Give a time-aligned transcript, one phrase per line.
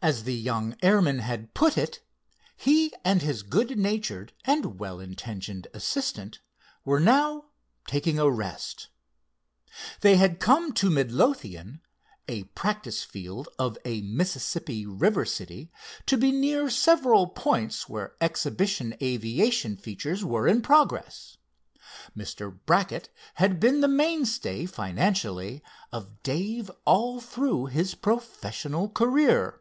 [0.00, 2.06] As the young airman had put it,
[2.56, 6.38] he and his good natured and well intentioned assistant
[6.84, 7.46] were now
[7.88, 8.90] "taking a rest."
[10.02, 11.80] They had come to Midlothian,
[12.28, 15.72] a practice field of a Mississippi river city,
[16.06, 21.38] to be near several points where exhibition aviation features were in progress.
[22.16, 22.56] Mr.
[22.66, 29.60] Brackett had been the mainstay, financially, of Dave all through his professional career.